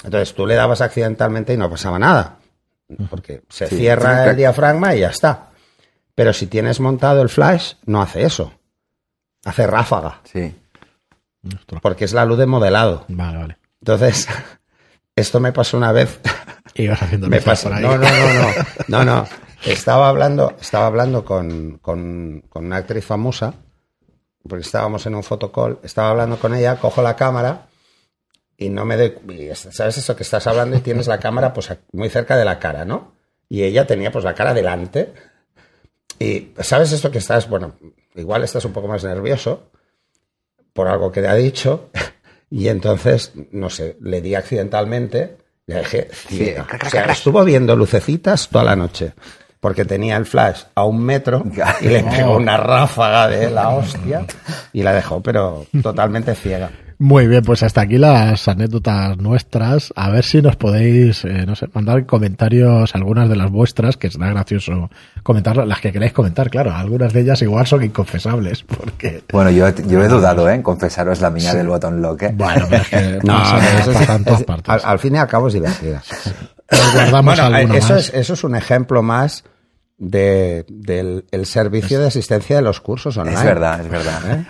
[0.04, 2.38] Entonces tú le dabas accidentalmente y no pasaba nada.
[3.10, 3.78] Porque se Sí.
[3.78, 5.50] cierra el diafragma y ya está.
[6.16, 8.54] Pero si tienes montado el flash, no hace eso.
[9.46, 10.20] Hace ráfaga.
[10.26, 10.56] Sí.
[11.82, 13.06] Porque es la luz de modelado.
[13.08, 13.58] Vale, vale.
[13.82, 14.28] Entonces,
[15.16, 16.20] esto me pasó una vez.
[16.76, 17.70] Y vas haciendo Me pasó.
[17.70, 17.84] por ahí.
[17.84, 18.48] No, no, no, no.
[18.88, 19.28] No, no.
[19.64, 23.54] Estaba hablando, estaba hablando con, con, con una actriz famosa,
[24.50, 27.68] porque estábamos en un fotocall, estaba hablando con ella, cojo la cámara
[28.64, 29.14] y no me doy.
[29.54, 32.86] ¿Sabes eso que estás hablando y tienes la cámara pues muy cerca de la cara,
[32.86, 33.14] ¿no?
[33.50, 35.14] Y ella tenía pues la cara delante.
[36.20, 37.50] Y ¿sabes esto que estás?
[37.50, 37.76] Bueno,
[38.16, 39.72] igual estás un poco más nervioso
[40.72, 41.90] por algo que te ha dicho.
[42.50, 46.68] Y entonces, no sé, le di accidentalmente, le dejé ciega.
[46.86, 49.14] O sea, estuvo viendo lucecitas toda la noche.
[49.60, 51.44] Porque tenía el flash a un metro
[51.82, 54.28] y le pegó una ráfaga de la hostia
[54.72, 56.70] y la dejó, pero totalmente ciega.
[57.00, 59.92] Muy bien, pues hasta aquí las anécdotas nuestras.
[59.96, 63.98] A ver si nos podéis, eh, no sé, mandar en comentarios algunas de las vuestras,
[63.98, 64.90] que será gracioso
[65.24, 66.74] comentarlas, las que queráis comentar, claro.
[66.74, 69.24] Algunas de ellas igual son inconfesables, porque...
[69.32, 70.56] Bueno, yo, yo he dudado ¿eh?
[70.56, 72.24] en confesaros la mía del botón lock.
[72.24, 72.32] ¿eh?
[72.36, 74.70] Bueno, pero es que No, eso es- pasa en todas es- partes.
[74.70, 76.02] al, al fin y al cabo es divertida.
[76.72, 78.10] Nos guardamos Bueno, alguna eh, eso, más.
[78.10, 79.44] es, eso es un ejemplo más
[79.98, 83.38] de, del el servicio de asistencia de los cursos online.
[83.38, 84.22] Es verdad, es verdad.
[84.32, 84.46] ¿eh?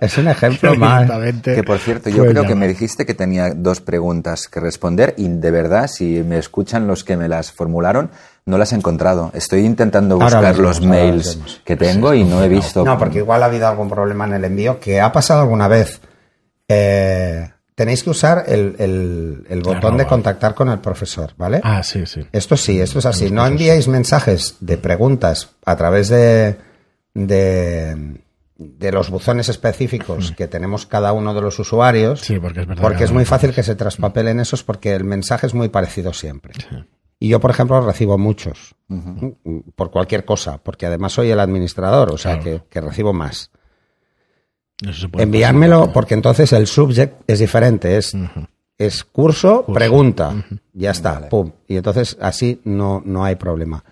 [0.00, 1.10] Es un ejemplo más.
[1.42, 5.14] Que por cierto, yo fue creo que me dijiste que tenía dos preguntas que responder
[5.16, 8.10] y de verdad, si me escuchan los que me las formularon,
[8.46, 9.30] no las he encontrado.
[9.34, 11.62] Estoy intentando buscar los mails vemos.
[11.64, 12.84] que tengo y no he visto.
[12.84, 16.00] No, porque igual ha habido algún problema en el envío que ha pasado alguna vez.
[16.68, 21.60] Eh, tenéis que usar el, el- el botón Claro, de contactar con el profesor, ¿vale?
[21.64, 22.20] Ah, sí, sí.
[22.32, 23.30] Esto sí, esto es así.
[23.30, 26.56] No enviéis mensajes de preguntas a través de,
[27.14, 28.20] de,
[28.56, 32.20] de los buzones específicos que tenemos cada uno de los usuarios.
[32.20, 32.82] Sí, porque es verdad.
[32.82, 36.12] Porque que es muy fácil que se traspapelen esos porque el mensaje es muy parecido
[36.12, 36.52] siempre.
[37.18, 38.74] Y yo, por ejemplo, recibo muchos
[39.76, 42.62] por cualquier cosa, porque además soy el administrador, o sea Claro.
[42.64, 43.50] que, que recibo más.
[45.22, 45.92] Enviármelo pasar.
[45.92, 48.16] porque entonces el subject es diferente, es,
[48.78, 50.34] es curso, pregunta,
[50.72, 51.50] ya está, pum.
[51.68, 53.84] Y entonces así no, no hay problema.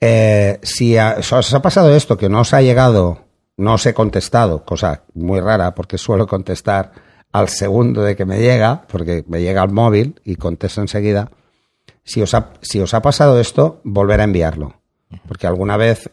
[0.00, 3.24] Eh, si a- os ha pasado esto, que no os ha llegado,
[3.56, 6.92] no os he contestado, cosa muy rara porque suelo contestar
[7.30, 11.30] al segundo de que me llega, porque me llega al móvil y contesto enseguida.
[12.04, 14.74] Si os ha, si os ha pasado esto, volver a enviarlo.
[15.28, 16.10] Porque alguna vez,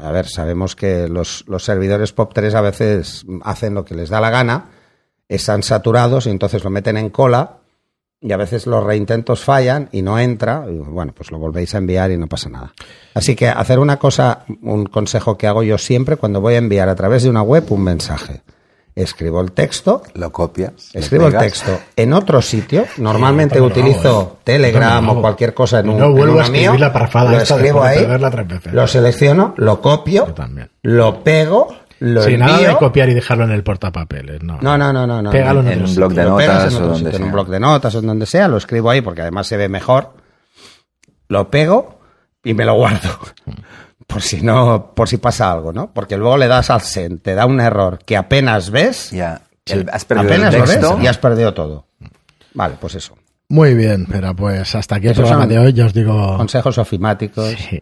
[0.00, 4.20] a ver, sabemos que los, los servidores POP3 a veces hacen lo que les da
[4.20, 4.70] la gana,
[5.28, 7.58] están saturados y entonces lo meten en cola
[8.24, 10.64] y a veces los reintentos fallan y no entra.
[10.66, 12.72] y bueno, pues lo volvéis a enviar y no pasa nada.
[13.12, 16.88] Así que hacer una cosa, un consejo que hago yo siempre cuando voy a enviar
[16.88, 18.42] a través de una web un mensaje.
[18.96, 20.90] Escribo el texto, Lo copias.
[20.92, 22.84] escribo el texto en otro sitio.
[22.98, 24.40] Normalmente utilizo hago, ¿eh?
[24.44, 27.38] Telegram o cualquier cosa en un no en vuelvo a escribir mío, la parrafada lo
[27.38, 28.72] esta escribo ahí, veces.
[28.72, 30.70] lo selecciono, lo copio, también.
[30.82, 32.46] lo pego, lo Sin envío.
[32.56, 34.58] nada de copiar y dejarlo en el portapapeles, no.
[34.60, 35.30] No, no, no, no.
[35.30, 36.24] Pégalo en, en un blog sitio.
[36.24, 38.56] de notas en, o donde en un blog de notas o en donde sea, lo
[38.58, 40.12] escribo ahí porque además se ve mejor.
[41.28, 41.98] Lo pego
[42.44, 43.08] y me lo guardo.
[44.06, 45.90] Por si no, por si pasa algo, ¿no?
[45.92, 49.40] Porque luego le das al send, te da un error que apenas ves, Ya.
[49.66, 50.60] El- has perdido el apenas lo
[50.96, 51.86] ves y has perdido todo.
[52.52, 53.16] Vale, pues eso.
[53.48, 55.72] Muy bien, pero pues hasta aquí el Esos programa de hoy.
[55.72, 57.50] Ya os digo, Consejos ofimáticos.
[57.58, 57.80] Sí.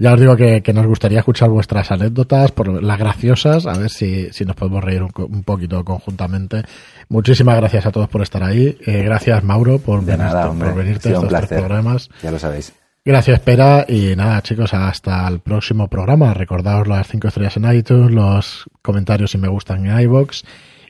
[0.00, 3.90] Ya os digo que, que nos gustaría escuchar vuestras anécdotas, por las graciosas, a ver
[3.90, 6.62] si, si nos podemos reír un, un poquito conjuntamente.
[7.08, 8.78] Muchísimas gracias a todos por estar ahí.
[8.86, 12.08] Eh, gracias, Mauro, por, De venir- nada, por venirte a estos tres programas.
[12.22, 12.72] Ya lo sabéis.
[13.08, 13.86] Gracias, Pera.
[13.88, 16.34] Y nada, chicos, hasta el próximo programa.
[16.34, 20.44] Recordaos las cinco estrellas en iTunes, los comentarios si me gustan en iBox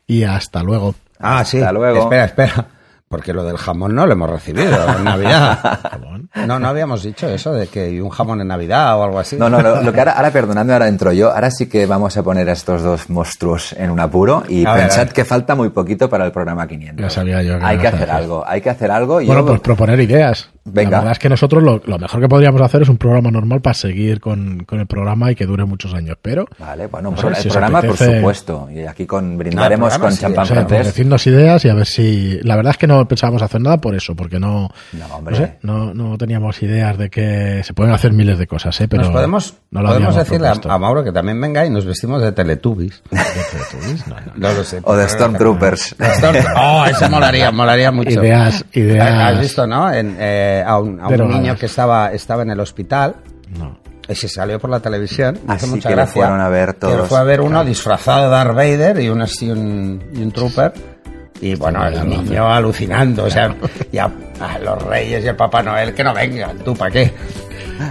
[0.05, 0.97] y hasta luego.
[1.21, 1.59] Ah, sí.
[1.59, 2.01] Hasta luego.
[2.03, 2.67] Espera, espera.
[3.07, 5.61] Porque lo del jamón no lo hemos recibido en Navidad.
[5.93, 6.29] Jamón.
[6.47, 9.37] No, no habíamos dicho eso de que hay un jamón en Navidad o algo así.
[9.37, 11.31] No, no, lo, lo que ahora, ahora, perdonadme, ahora entro yo.
[11.33, 14.75] Ahora sí que vamos a poner a estos dos monstruos en un apuro y A
[14.75, 15.13] pensad ver.
[15.15, 17.01] que falta muy poquito para el programa 500.
[17.03, 19.21] Ya sabía yo que Hay que hacer algo, hay que hacer algo.
[19.23, 20.51] y Bueno, yo- pues proponer ideas.
[20.73, 20.91] Venga.
[20.91, 23.61] La verdad es que nosotros lo, lo mejor que podríamos hacer es un programa normal
[23.61, 26.17] para seguir con, con el programa y que dure muchos años.
[26.21, 28.69] Pero, Vale, bueno, No pro- sé, el si programa, por supuesto.
[28.73, 30.87] Y aquí con, brindaremos programa con sí, champán o sea, francés.
[30.87, 32.39] decirnos ideas y a ver si.
[32.43, 34.71] La verdad es que no pensábamos hacer nada por eso, porque no.
[34.93, 35.37] No, hombre.
[35.37, 38.89] sé, no, no teníamos ideas de que se pueden hacer miles de cosas, ¿eh?
[38.89, 42.23] Pero Nos podemos, no lo podemos decirle a, Mauro que también venga y nos vestimos
[42.23, 43.03] de Teletubbies.
[44.09, 44.33] No, no.
[44.37, 44.81] No lo sé.
[44.83, 45.97] O de Stormtroopers.
[45.99, 48.11] Storm- Oh, eso molaría, molaría mucho.
[48.11, 49.35] Ideas, ideas.
[49.35, 49.93] ¿Has visto, no?
[49.93, 53.17] En, eh, a un, a un niño que estaba, estaba en el hospital
[53.59, 53.79] No.
[54.09, 55.39] y se salió por la televisión.
[55.47, 56.23] Así hizo mucha que lo gracia.
[56.23, 57.09] fueron a ver Que lo todos.
[57.09, 60.73] fue a ver uno disfrazado de Darth Vader y un, así un, y un trooper.
[61.41, 63.25] Y bueno, el lo niño alucinando.
[63.25, 63.55] O sea,
[63.93, 66.59] ya a los reyes y el Papá Noel que no vengan.
[66.59, 67.13] ¿Tú para qué?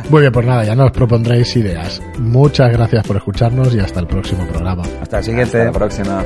[0.09, 2.01] Muy bien, pues nada, ya nos propondréis ideas.
[2.19, 4.83] Muchas gracias por escucharnos y hasta el próximo programa.
[5.01, 5.57] Hasta el siguiente.
[5.59, 6.23] Hasta la próxima.